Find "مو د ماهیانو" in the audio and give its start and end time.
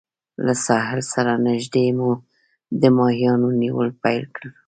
1.97-3.47